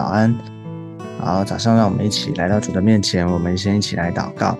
[0.00, 0.34] 早安。
[1.18, 4.56] 好，早上让我们一起来到主的面前，我们先一起来祷告。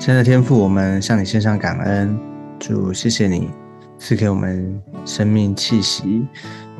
[0.00, 2.18] 亲爱的天父，我们向你献上感恩，
[2.58, 3.48] 主，谢谢你
[4.00, 6.26] 赐给我们生命气息，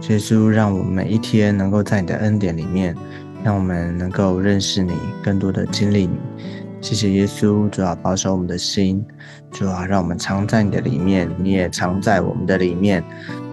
[0.09, 2.97] 耶稣，让我们每一天能够在你的恩典里面，
[3.45, 6.19] 让我们能够认识你，更多的经历你。
[6.81, 9.07] 谢谢耶稣，主要保守我们的心，
[9.53, 13.05] 主要让我们藏在你的里面，你也藏在我们的里面。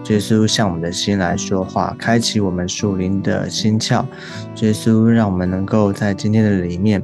[0.08, 4.04] 耶稣向我们的心来说话，开启我们属灵的心窍。
[4.60, 7.02] 耶稣让我们能够在今天的里面，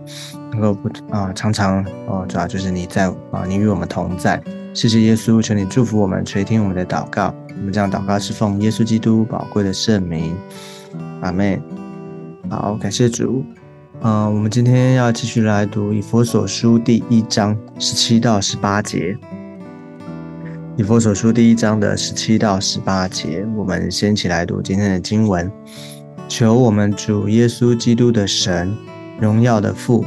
[0.51, 4.43] 能够不啊常常哦，主要就是你在啊，你与我们同在。
[4.73, 7.35] 谢谢耶稣，求你祝福我们，垂听我们的祷告。
[7.57, 10.35] 我们这样祷告是奉耶稣基督宝贵的圣名，
[11.21, 11.61] 阿妹。
[12.51, 13.45] 好，感谢主。
[14.01, 19.17] 嗯，我们今天要继续来读以佛所书第一章十七到十八节。
[20.77, 25.49] 以佛所书第一章的十七到十八节，我们先起来读今天的经文。
[26.27, 28.77] 求我们主耶稣基督的神，
[29.21, 30.05] 荣耀的父，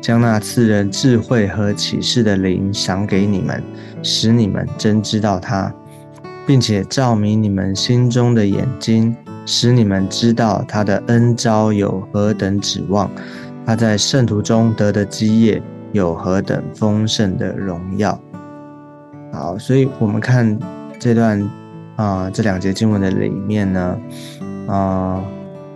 [0.00, 3.62] 将那赐人智慧和启示的灵赏给你们，
[4.02, 5.70] 使你们真知道他，
[6.46, 9.14] 并且照明你们心中的眼睛。
[9.44, 13.08] 使你们知道他的恩招有何等指望，
[13.66, 18.18] 他在圣徒中得的基业有何等丰盛的荣耀。
[19.36, 20.58] 好，所以我们看
[20.98, 21.50] 这段
[21.96, 23.98] 啊这两节经文的里面呢，
[24.66, 25.22] 啊，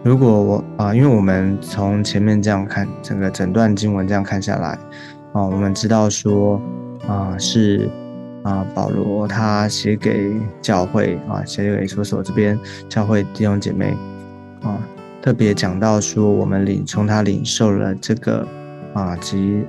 [0.02, 4.78] 如果我啊，因为我们从前面这样看整个整段经文这样看下来，
[5.34, 6.61] 啊，我们知道说
[7.06, 7.89] 啊是。
[8.42, 12.58] 啊，保罗他写给教会啊，写给所所这边
[12.89, 13.95] 教会弟兄姐妹
[14.62, 14.80] 啊，
[15.20, 18.48] 特别讲到说，我们领从他领受了这个
[18.95, 19.62] 啊极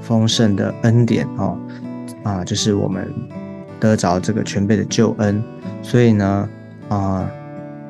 [0.00, 1.85] 丰盛的恩典哦，啊，
[2.26, 3.08] 啊就是我们
[3.78, 5.40] 得着这个全辈的救恩，
[5.80, 6.48] 所以呢
[6.88, 7.24] 啊，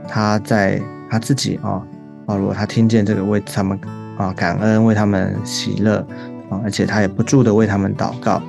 [0.06, 0.78] 他在
[1.10, 1.82] 他自己啊，
[2.26, 3.80] 保罗他听见这个为他们
[4.18, 6.06] 啊感恩，为他们喜乐
[6.50, 8.42] 啊，而且他也不住的为他们祷告。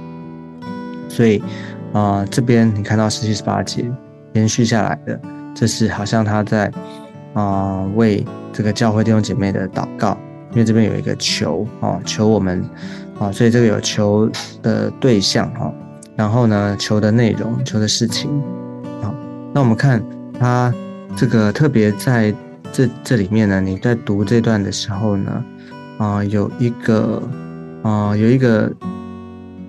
[1.08, 1.42] 所以，
[1.94, 3.90] 啊，这边你看到十七、十八节
[4.34, 5.18] 延续下来的，
[5.56, 6.70] 这是好像他在
[7.34, 10.18] 啊为这个教会弟兄姐妹的祷告，
[10.52, 12.62] 因为这边有一个求啊，求我们
[13.20, 14.30] 啊，所以这个有求
[14.62, 15.74] 的对象哈，
[16.18, 18.30] 然后呢，求的内容、求的事情
[19.02, 19.14] 好，
[19.54, 20.04] 那我们看
[20.38, 20.74] 他
[21.16, 22.36] 这个特别在
[22.74, 25.46] 这这里面呢，你在读这段的时候呢，
[25.98, 27.24] 啊，有一个
[27.84, 28.70] 啊，有一个。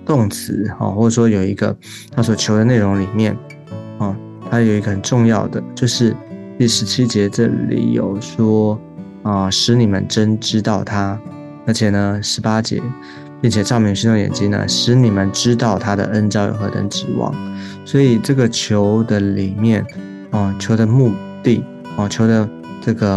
[0.05, 1.77] 动词啊，或者说有一个
[2.11, 3.37] 他所求的内容里面
[3.99, 4.17] 啊，
[4.49, 6.15] 它有一个很重要的，就是
[6.57, 8.81] 第十七节这里有说
[9.21, 11.15] 啊，使你们真知道他，
[11.67, 12.81] 而且呢，十八节，
[13.41, 17.33] 并且照明心中眼睛呢，使你们知道他的恩召有何等指望。
[17.85, 19.85] 所以这个求的里面
[20.31, 21.11] 啊，求的目
[21.43, 21.63] 的
[21.97, 22.47] 啊，求的
[22.81, 23.09] 这个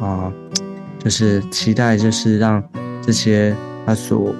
[0.00, 0.32] 啊，
[0.98, 2.62] 就是期待，就是让
[3.02, 3.54] 这些
[3.86, 4.34] 他所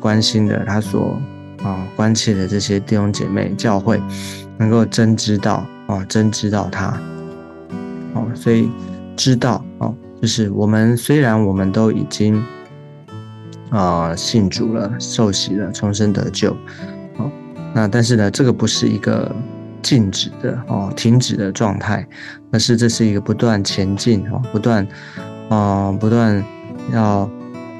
[0.00, 1.20] 关心的，他所。
[1.62, 4.00] 啊，关切的这些弟兄姐妹教会，
[4.56, 6.98] 能够真知道啊，真知道他，
[8.14, 8.70] 哦，所以
[9.14, 12.42] 知道哦，就是我们虽然我们都已经
[13.70, 16.50] 啊信主了、受洗了、重生得救，
[17.16, 17.30] 哦，
[17.74, 19.34] 那但是呢，这个不是一个
[19.82, 22.06] 静止的哦、停止的状态，
[22.52, 24.86] 而是这是一个不断前进哦、不断
[25.48, 26.44] 啊、不断
[26.92, 27.28] 要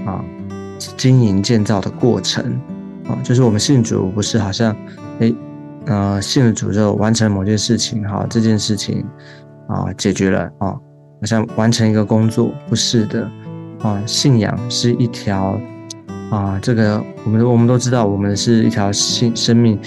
[0.07, 0.25] 啊
[0.97, 2.59] 经营建造的过程。
[3.25, 4.73] 就是我们信主，不是好像，
[5.19, 5.35] 哎，
[5.87, 9.05] 呃，信了主之后完成某件事情，哈，这件事情
[9.67, 13.29] 啊解决了啊，好像完成一个工作，不是的，
[13.81, 15.61] 啊，信仰是一条
[16.31, 19.79] 啊，这个我们我们都知道，我们是一条新生命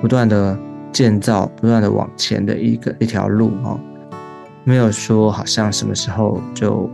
[0.00, 0.58] 不断的
[0.92, 3.78] 建造、不断的往前的一个一条路啊，
[4.64, 6.90] 没有说好像什么时候就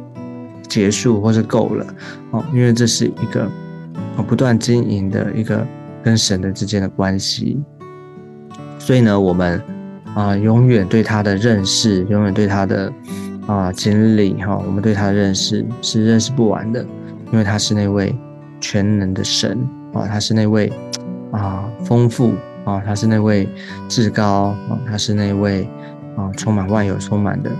[0.69, 1.87] 结束或者够了
[2.31, 3.50] 哦，因为这是一个
[4.26, 5.66] 不断经营的一个。
[6.00, 7.61] 跟神的之间的关系，
[8.78, 9.61] 所以呢，我们
[10.14, 12.90] 啊，永远对他的认识，永远对他的
[13.46, 16.87] 啊经历哈，我们对他的认识是认识不完的，
[17.32, 18.14] 因为他是那位
[18.60, 19.58] 全能的神
[19.93, 20.72] 啊，他是那位
[21.32, 22.34] 啊丰富
[22.64, 23.49] 啊，他是那位
[23.88, 25.69] 至高啊，他是那位
[26.16, 27.50] 啊充满万有、充满的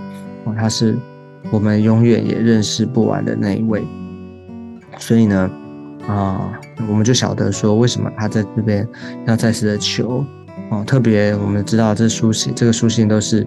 [0.45, 0.97] 啊，他是
[1.51, 3.83] 我们永远也认识不完的那一位，
[4.97, 5.49] 所以呢。
[6.07, 8.87] 啊，我们就晓得说，为什么他在这边
[9.27, 10.25] 要再次的求
[10.71, 10.83] 哦。
[10.83, 13.45] 特别我们知道，这书信这个书信都是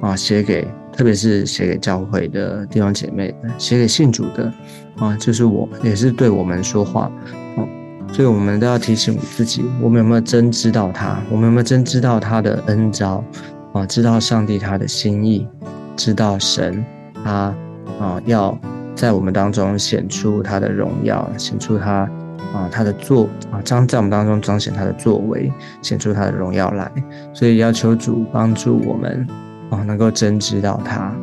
[0.00, 4.52] 啊写给，特别是写给教会的弟兄姐妹，写给信主的
[4.96, 7.10] 啊，就是我也是对我们说话
[7.56, 7.66] 啊。
[8.12, 11.20] 所以，我们都要提醒自己，我们有没有真知道他？
[11.30, 13.24] 我们有没有真知道他的恩招
[13.72, 13.84] 啊？
[13.84, 15.48] 知道上帝他的心意，
[15.96, 16.84] 知道神
[17.24, 17.52] 他
[17.98, 18.56] 啊，要
[18.94, 22.08] 在我们当中显出他的荣耀，显出他
[22.52, 25.52] 啊他的作啊，彰在我们当中彰显他的作为，
[25.82, 26.88] 显出他的荣耀来。
[27.32, 29.26] 所以要求主帮助我们
[29.70, 31.14] 啊，能够真知道他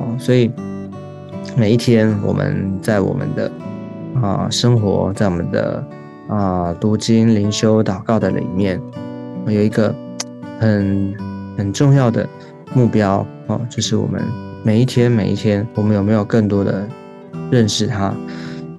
[0.00, 0.16] 哦。
[0.18, 0.50] 所以
[1.56, 3.50] 每一天我们在我们的
[4.20, 5.84] 啊生活，在我们的
[6.28, 8.80] 啊读经、灵修、祷告的里面，
[9.46, 9.94] 有一个
[10.58, 11.14] 很
[11.56, 12.28] 很重要的
[12.74, 14.22] 目标哦，就是我们。
[14.64, 16.86] 每一天，每一天，我们有没有更多的
[17.50, 18.14] 认识他？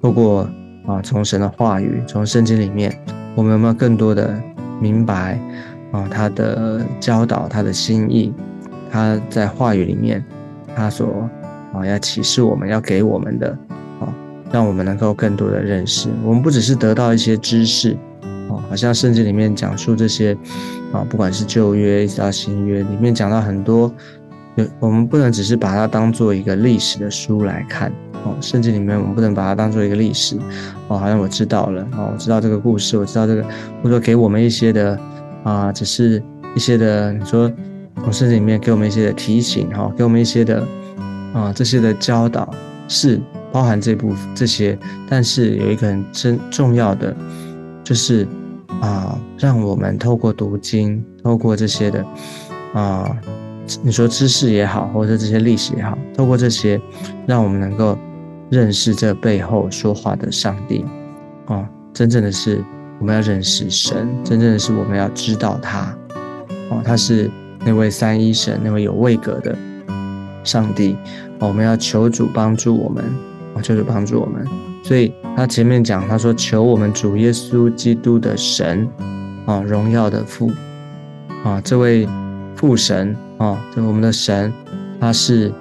[0.00, 0.48] 透过
[0.86, 2.90] 啊，从神的话语，从圣经里面，
[3.34, 4.34] 我们有没有更多的
[4.80, 5.38] 明白
[5.92, 8.32] 啊，他的教导，他的心意，
[8.94, 10.24] 他在话语里面，
[10.76, 11.28] 他所
[11.72, 13.48] 啊要启示我们要给我们的
[13.98, 14.06] 啊，
[14.52, 16.08] 让我们能够更多的认识。
[16.24, 17.96] 我们不只是得到一些知识
[18.48, 20.32] 啊，好像圣经里面讲述这些
[20.92, 23.92] 啊，不管是旧约一直到新约，里面讲到很多。
[24.78, 27.90] 我们不能只是把它当做一个历史的书来看
[28.24, 30.38] 哦，圣经里面我们不能把它当做一个历史
[30.86, 33.42] 哦，好像我知道了哦，我知道这个故事，我知道这个，
[33.82, 34.96] 或者说给我们一些的
[35.42, 36.22] 啊，只是
[36.54, 37.50] 一些的，你说
[38.02, 40.66] 从圣经里面给我们一些的提醒哈，给我们一些的
[41.32, 42.48] 啊这些的教导
[42.88, 43.20] 是
[43.52, 47.16] 包含这部分这些，但是有一个很真重要的，
[47.82, 48.26] 就是
[48.80, 52.04] 啊，让我们透过读经，透过这些的
[52.74, 53.16] 啊。
[53.82, 56.78] 你说知识也好，或者这些历史也好，透过这些，
[57.26, 57.96] 让我们能够
[58.50, 60.84] 认识这背后说话的上帝。
[61.46, 62.62] 啊，真正的是
[63.00, 65.96] 我们要认识神，真正的是我们要知道他。
[66.68, 67.30] 哦，他是
[67.64, 69.56] 那位三一神，那位有位格的
[70.44, 70.96] 上帝。
[71.38, 73.04] 我们要求主帮助我们，
[73.62, 74.46] 求主帮助我们。
[74.82, 78.88] 所以他前面讲，他说求我们主耶稣基督的神，
[79.46, 80.50] 啊，荣耀的父，
[81.44, 82.08] 啊，这位
[82.56, 83.16] 父神。
[83.36, 84.50] 啊，就我们的神，
[85.00, 85.52] 他是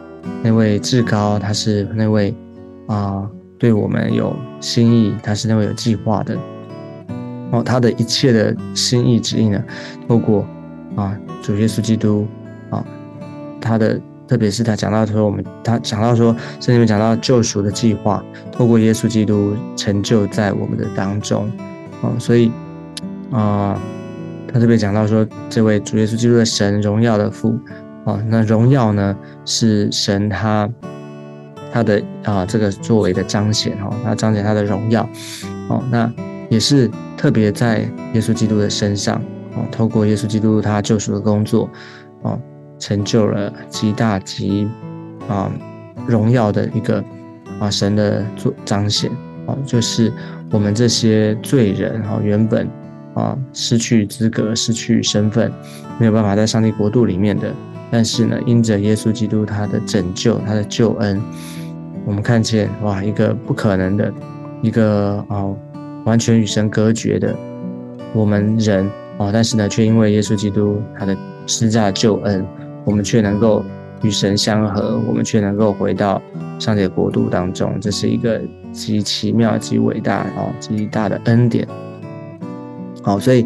[0.43, 2.31] 那位至高，他是那位
[2.85, 3.27] 啊，
[3.57, 6.37] 对我们有心意，他是那位有计划的。
[7.49, 9.61] 哦，他的一切的心意旨意呢，
[10.07, 10.45] 透过
[10.95, 12.27] 啊主耶稣基督
[12.69, 12.85] 啊，
[13.59, 21.49] 他的特别是他讲到说我们，他讲到说圣经里面讲到救赎的计划，透过耶稣基督成就在我们的当中。
[22.01, 22.51] 哦，所以
[23.31, 23.79] 啊。
[24.55, 27.57] 他特别讲到说，这位主耶稣基督的神荣耀的父，
[28.03, 30.69] 哦，那荣耀呢是神他
[31.71, 35.09] 他的啊这个作为的彰显哦，他彰显他的荣耀，
[35.69, 36.07] 哦，那
[36.49, 36.87] 也是
[37.17, 37.79] 特别在
[38.13, 39.19] 耶稣基督的身上
[39.55, 41.69] 啊，透过耶稣基督他救赎的工作，
[42.23, 42.39] 啊，
[42.79, 44.67] 成就了极大极
[45.27, 45.51] 啊
[46.07, 47.03] 荣耀的一个
[47.59, 49.11] 啊神的作彰显
[49.45, 50.11] 啊，就是
[50.51, 52.67] 我们这些罪人啊原本。
[53.15, 55.53] 啊，失去资格、失去身份，
[55.99, 57.53] 没有办法在上帝国度里面的。
[57.91, 61.21] 但是呢，因着耶稣基督他的拯救、他的救恩，
[62.07, 64.11] 我们看见哇，一个不可能的，
[64.63, 65.45] 一个啊，
[66.05, 67.35] 完全与神隔绝的
[68.15, 68.89] 我们人
[69.23, 71.15] 啊，但是呢，却因为耶稣基督他的
[71.47, 72.45] 施加救恩，
[72.83, 73.63] 我们却能够
[74.01, 76.21] 与神相合，我们却能够回到
[76.59, 77.79] 上帝的国度当中。
[77.79, 78.41] 这是一个
[78.73, 81.65] 极奇妙、极伟大啊、极大的恩典。
[83.01, 83.45] 好，所以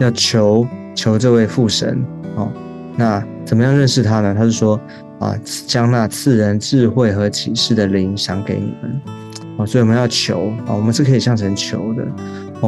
[0.00, 2.50] 要求求这位父神哦。
[2.96, 4.34] 那怎么样认识他呢？
[4.36, 4.80] 他是说
[5.20, 5.38] 啊，
[5.68, 9.00] 将那赐人智慧和启示的灵赏给你们。
[9.58, 12.04] 哦，所以我们要求啊，我们是可以向神求的。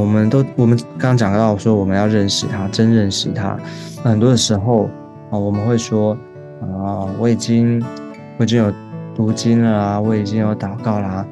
[0.00, 3.56] 我们都我们刚刚讲到说，我们要认识他，真认识他。
[4.02, 4.90] 很多的时候
[5.30, 6.12] 啊，我们会说
[6.60, 7.82] 啊，我已经
[8.36, 8.72] 我已经有
[9.14, 11.24] 读经了啊，我已经有祷告啦。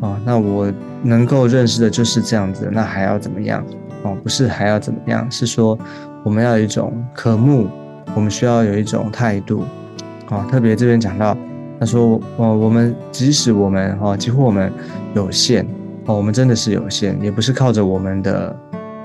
[0.00, 3.64] 啊，那我能够认识的就是这样子，那还要怎么样？
[4.02, 5.30] 哦，不是还要怎么样？
[5.30, 5.78] 是说
[6.24, 7.68] 我们要有一种渴慕，
[8.14, 9.64] 我们需要有一种态度。
[10.28, 11.36] 啊，特别这边讲到，
[11.78, 14.72] 他说，哦，我们即使我们，哦，几乎我们
[15.14, 15.66] 有限，
[16.06, 18.56] 哦，我们真的是有限，也不是靠着我们的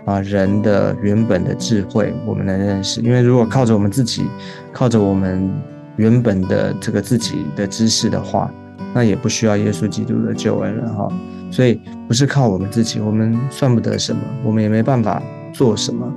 [0.06, 3.02] 啊人的原本的智慧，我们能认识。
[3.02, 4.26] 因为如果靠着我们自己，
[4.72, 5.52] 靠着我们
[5.98, 8.52] 原本的这个自己的知识的话，
[8.94, 11.08] 那也不需要耶稣基督的救恩了，哈。
[11.52, 15.22] 所以不是靠我们自己，我们算不得什么，我们也没办法
[15.54, 16.12] 做什么，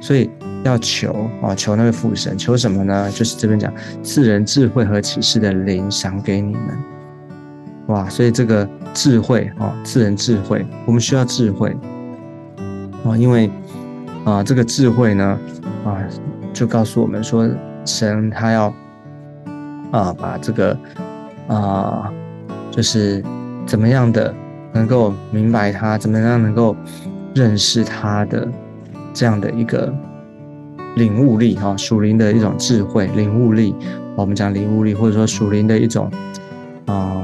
[0.00, 0.30] 所以
[0.64, 3.10] 要求啊，求那位父神，求什么呢？
[3.10, 6.62] 就是这边讲赐人智慧和启示的灵赏给你们，
[7.88, 8.08] 哇！
[8.08, 11.76] 所以这个智慧啊，赐人智慧，我们需要智慧
[13.04, 13.50] 啊，因为
[14.24, 15.38] 啊，这个智慧呢
[15.84, 16.00] 啊，
[16.54, 17.46] 就告诉我们说，
[17.84, 18.72] 神他要
[19.90, 20.74] 啊，把这个
[21.48, 22.10] 啊，
[22.70, 23.22] 就是
[23.66, 24.34] 怎么样的。
[24.70, 26.76] 能够明白他怎么样，能够
[27.34, 28.46] 认识他的
[29.14, 29.92] 这样的一个
[30.94, 33.74] 领悟力哈，属灵的一种智慧领悟力。
[34.14, 36.12] 我们讲领悟力，或者说属灵的一种
[36.84, 37.17] 啊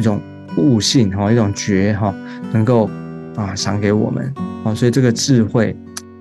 [0.00, 0.20] 一种
[0.56, 2.12] 悟性哈，一种觉哈，
[2.52, 2.90] 能够
[3.36, 4.32] 啊赏给我们
[4.64, 4.74] 啊。
[4.74, 5.76] 所以这个智慧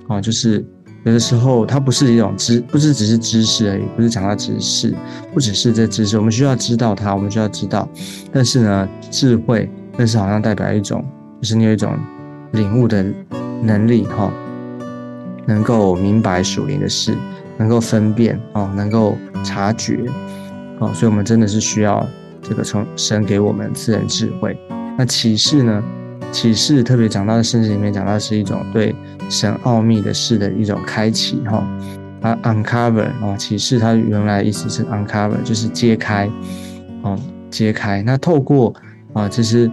[0.08, 0.64] 啊，就是
[1.06, 4.94] 有的时候它不是一种知，不是只是知识而已，不是讲到知识，
[5.34, 7.90] 不只是这知识，我们需要知道它，我们需要知道。
[8.32, 11.04] 但是呢，智慧，但是好像代表一种，
[11.42, 11.98] 就是你有一种
[12.52, 13.04] 领悟的
[13.64, 14.30] 能力哈，
[15.48, 17.16] 能够明白属灵的事。
[17.60, 20.00] 能够分辨哦，能够察觉
[20.80, 22.08] 哦，所以我们真的是需要
[22.50, 24.58] 这个从神给我们赐人智慧。
[24.98, 25.84] 那启示呢？
[26.32, 28.94] 启示特别讲到圣经里面讲到是一种对
[29.30, 31.66] 神奥秘的事的一种开启哈。
[32.22, 36.30] 啊，uncover 啊，启示它原来意思是 uncover，就是揭开
[37.02, 37.18] 哦，
[37.50, 38.04] 揭开。
[38.04, 38.74] 那透过
[39.14, 39.72] 啊，其实，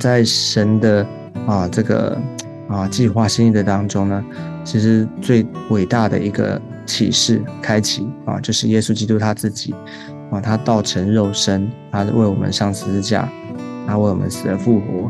[0.00, 1.06] 在神的
[1.46, 2.18] 啊这个
[2.68, 4.24] 啊计划心意的当中呢。
[4.64, 9.74] 其实最伟大的一个启示开启啊，就是耶稣基督他自己
[10.30, 13.28] 啊，他道成肉身，他为我们上十字架，
[13.86, 15.08] 他为我们死而复活，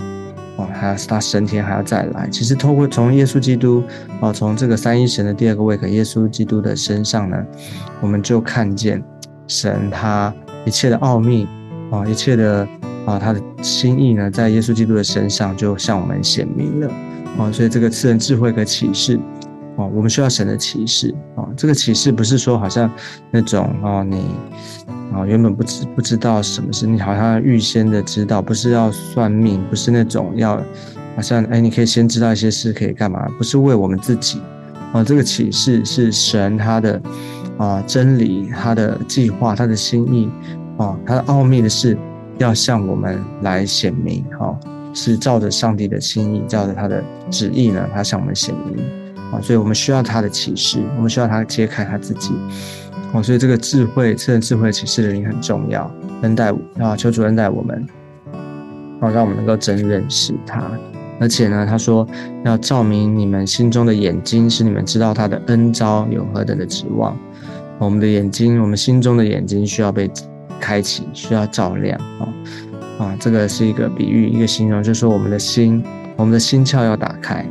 [0.56, 2.28] 哦，还有他升天还要再来。
[2.30, 3.82] 其实透过从耶稣基督
[4.20, 7.36] 啊，从这个三一神的第二个位格耶稣基督的身上呢，
[8.00, 9.02] 我们就看见
[9.46, 10.32] 神他
[10.64, 11.48] 一切的奥秘
[11.90, 12.68] 啊，一切的
[13.04, 16.88] 啊他的心意呢，在耶稣基督的身上就向我们显明了
[17.38, 19.18] 啊，所以这个赐人智慧和启示。
[19.80, 21.46] 哦，我们需要神的启示啊！
[21.56, 22.90] 这个启示不是说好像
[23.30, 24.24] 那种哦，你
[25.12, 30.56] 啊原本不知不知道什么事，你好像预先的知道，不是要算命，不是那种要
[31.16, 33.26] 好像哎，你可以先知道一些事可以干嘛？
[33.38, 34.40] 不是为我们自己
[34.92, 35.02] 啊！
[35.02, 37.00] 这个启示是神他的
[37.56, 40.30] 啊真理，他的计划，他的心意
[40.76, 41.96] 啊，他的奥秘的事
[42.38, 44.58] 要向我们来显明哈，
[44.92, 48.84] 是照着上帝的心意，照着他的旨意呢，他向我们显明。
[49.30, 52.32] 啊，所以我们需要他的启示，我们需要他揭开他自己。
[53.12, 55.90] 哦，所以这个智慧，赐人智慧启示的灵很重要，
[56.22, 57.86] 恩待啊，求主恩待我们，
[59.00, 60.62] 好让我们能够真认识他。
[61.20, 62.06] 而且呢，他说
[62.44, 67.16] 要照明你们心中的眼睛，使你们知道他的恩招有何等的指望。
[67.78, 70.10] 我们的眼睛，我们心中的眼睛需要被
[70.60, 71.98] 开启，需要照亮。
[72.20, 72.28] 啊
[72.98, 75.82] 啊，这个是一个比喻，一个形容，就是说我们的心，
[76.16, 77.46] 我们的心窍要打开。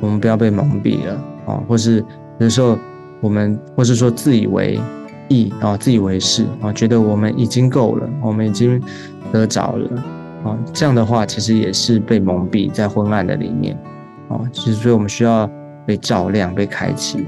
[0.00, 1.14] 我们不要被蒙蔽了
[1.46, 2.04] 啊，或是
[2.38, 2.76] 有时候
[3.22, 4.78] 我们，或是说自以为
[5.28, 8.78] 意啊，自以为是啊，觉得我们已经够了，我们已经
[9.32, 9.88] 得着了
[10.44, 13.78] 啊，这样的话其实也是被蒙蔽在昏暗的里面
[14.28, 14.40] 啊。
[14.52, 15.48] 其实，所以我们需要
[15.86, 17.24] 被照亮、被开启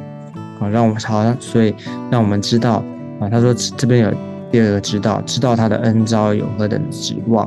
[0.60, 1.74] 啊，让我们好，所以
[2.10, 2.82] 让我们知道
[3.20, 3.28] 啊。
[3.30, 4.12] 他说这边有
[4.50, 7.46] 第二个知道，知道他的恩招有何等指望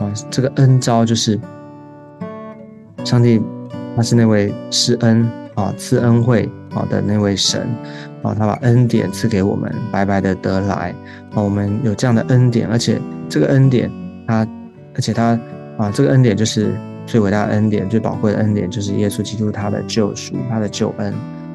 [0.00, 0.10] 啊。
[0.30, 1.38] 这个恩招就是
[3.04, 3.40] 上帝。
[3.94, 7.68] 他是那位施恩啊、赐恩惠啊的那位神
[8.22, 10.94] 啊，他把恩典赐给我们，白白的得来
[11.34, 11.42] 啊。
[11.42, 13.90] 我们有这样的恩典，而且这个恩典，
[14.26, 14.46] 他，
[14.94, 15.38] 而且他
[15.76, 16.74] 啊，这个恩典就是
[17.06, 21.12] 最伟大的恩典，最宝贵的恩典，就是耶稣基督他的救赎，他的救恩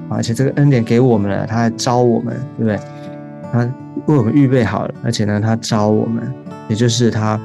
[0.10, 0.18] 啊。
[0.18, 2.80] 而且这个恩典给我们了，他还招我们，对不对？
[3.52, 3.60] 他
[4.08, 6.34] 为我们预备好了，而且呢，他招我们，
[6.68, 7.40] 也就是他。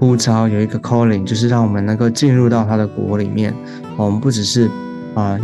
[0.00, 3.52] 呼召有一个 calling，就是让我们能够进入到他的国里面。
[3.96, 4.70] 我们不只是
[5.16, 5.36] 啊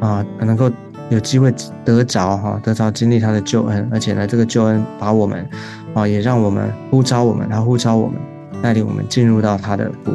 [0.00, 0.70] 啊能够
[1.10, 1.52] 有机会
[1.84, 5.46] 得着哈，得着经历他的救恩，而且呢，这个救恩把我们
[5.92, 8.16] 啊，也让我们呼召我们，他呼召我们，
[8.62, 10.14] 带领我们进入到他的国，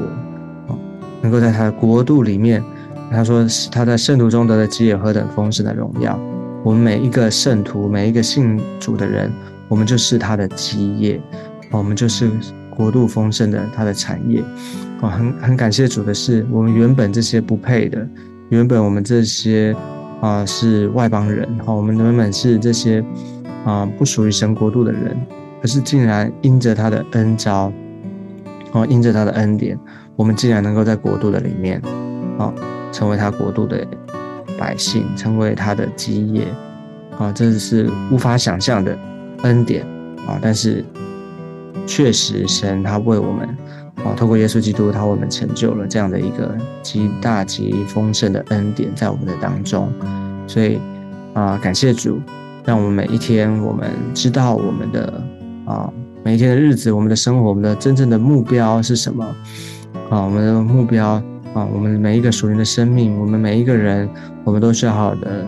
[1.21, 2.63] 能够在他的国度里面。
[3.11, 6.19] 他说他在圣徒中得的基业何等丰盛的荣耀。
[6.63, 9.31] 我们每一个圣徒，每一个信主的人，
[9.67, 11.21] 我们就是他的基业，
[11.69, 12.29] 我们就是。
[12.77, 14.43] 国度丰盛的他的产业，
[14.99, 18.05] 哦，很很感谢主的是，我们原本这些不配的，
[18.49, 19.73] 原本我们这些
[20.25, 23.03] 啊是外邦人，哈，我们原本是这些
[23.63, 25.15] 啊不属于神国度的人，
[25.61, 27.71] 可是竟然因着他的恩招，
[28.71, 29.77] 哦，因着他的恩典，
[30.15, 31.79] 我们竟然能够在国度的里面，
[32.39, 32.51] 啊，
[32.91, 33.85] 成为他国度的
[34.57, 36.47] 百姓，成为他的基业，
[37.19, 38.97] 啊，这是无法想象的
[39.43, 39.85] 恩典，
[40.25, 40.83] 啊，但是。
[41.87, 43.47] 确实，神他为我们
[44.03, 49.91] 啊，透过耶稣基督，他为我们成就了这样的一个极大极丰盛的恩典在我们的当中。
[50.47, 50.79] 所以
[51.33, 52.21] 啊，感谢主，
[52.65, 55.23] 让我们每一天，我们知道我们的
[55.65, 55.91] 啊
[56.23, 59.25] 每一天的日子，我们的生活，我们的真正的目标是什么
[60.09, 60.21] 啊？
[60.21, 61.21] 我们的目标
[61.53, 64.07] 啊，我们每一个属灵的生命，我们每一个人，
[64.43, 65.45] 我们都需要好好的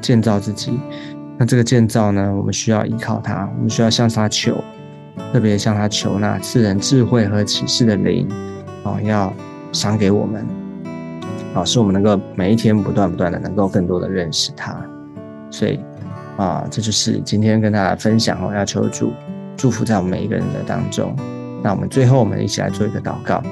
[0.00, 0.78] 建造自己。
[1.38, 4.62] 那这个建造呢，我们需要依靠他，我们需要向他求。
[5.32, 8.28] 特别向他求那赐人智慧和启示的灵，
[8.82, 9.32] 哦，要
[9.72, 10.46] 赏给我们，
[11.54, 14.76] 哦，使我们能够每一天不断不断的能够更多的认识他。
[15.50, 15.78] 所以，
[16.36, 19.12] 啊，这就是今天跟大家分享哦，要求主
[19.56, 21.14] 祝福在我们每一个人的当中。
[21.62, 23.42] 那我们最后我们一起来做一个祷告。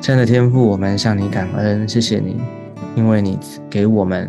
[0.00, 2.40] 亲爱的天父，我们向你感恩，谢谢你，
[2.96, 3.38] 因为你
[3.70, 4.28] 给我们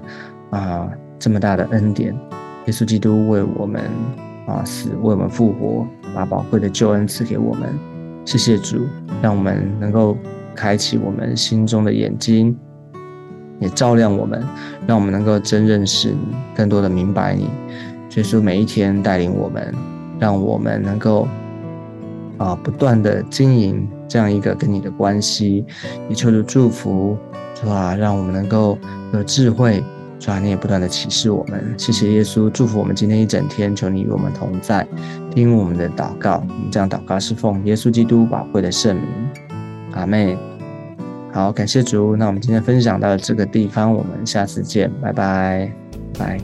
[0.52, 2.14] 啊这么大的恩典。
[2.66, 3.82] 耶稣基督为我们
[4.46, 7.74] 啊死，为我们复活，把宝贵的救恩赐给我们。
[8.26, 8.88] 谢谢主，
[9.22, 10.18] 让我们能够
[10.56, 12.58] 开启我们心中的眼睛，
[13.60, 14.42] 也照亮我们，
[14.88, 17.50] 让我们能够真认识你，更多的明白你。
[18.16, 19.74] 耶稣每一天带领我们，
[20.20, 21.28] 让我们能够
[22.38, 25.66] 啊不断的经营这样一个跟你的关系，
[26.08, 27.18] 也求主祝福，
[27.56, 27.96] 是吧？
[27.96, 28.78] 让我们能够
[29.14, 29.84] 有智慧。
[30.24, 34.88] 主啊，你也不断的启示我们，谢谢耶稣，祝福我们今天一整天，求你与我们同在，
[35.36, 36.42] 听我们的祷告。
[36.48, 39.06] 我们这样祷告是奉耶稣基督宝贵的圣名，
[39.92, 40.38] 阿妹。
[41.34, 42.16] 好，感谢主。
[42.16, 45.70] 那我们今天分享到这个地方，我们下次见，拜拜，
[46.18, 46.40] 拜。